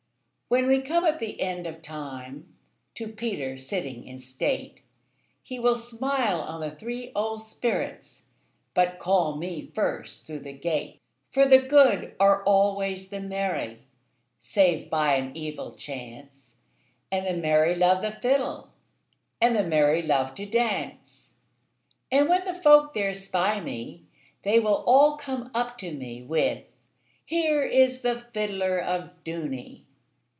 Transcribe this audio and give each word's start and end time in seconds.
When 0.53 0.67
we 0.67 0.81
come 0.81 1.05
at 1.05 1.19
the 1.19 1.39
end 1.39 1.65
of 1.65 1.81
time, 1.81 2.53
To 2.95 3.07
Peter 3.07 3.55
sitting 3.57 4.05
in 4.05 4.19
state, 4.19 4.81
He 5.41 5.59
will 5.59 5.77
smile 5.77 6.41
on 6.41 6.59
the 6.59 6.69
three 6.71 7.13
old 7.15 7.41
spirits, 7.41 8.23
But 8.73 8.99
call 8.99 9.37
me 9.37 9.71
first 9.73 10.25
through 10.27 10.39
the 10.41 10.51
gate; 10.51 10.99
For 11.31 11.45
the 11.45 11.59
good 11.61 12.15
are 12.19 12.43
always 12.43 13.07
the 13.07 13.21
merry, 13.21 13.83
Save 14.41 14.89
by 14.89 15.13
an 15.15 15.31
evil 15.37 15.71
chance, 15.71 16.55
And 17.09 17.25
the 17.25 17.41
merry 17.41 17.73
love 17.73 18.01
the 18.01 18.09
fiddleAnd 18.11 18.67
the 19.55 19.63
merry 19.63 20.01
love 20.01 20.33
to 20.33 20.45
dance:And 20.45 22.27
when 22.27 22.43
the 22.43 22.53
folk 22.61 22.93
there 22.93 23.13
spy 23.13 23.61
me, 23.61 24.03
They 24.43 24.59
will 24.59 24.83
all 24.85 25.15
come 25.15 25.49
up 25.53 25.77
to 25.77 25.93
me, 25.93 26.21
With 26.23 26.65
'Here 27.25 27.63
is 27.63 28.01
the 28.01 28.25
fiddler 28.33 28.79
of 28.79 29.11
Dooney! 29.23 29.85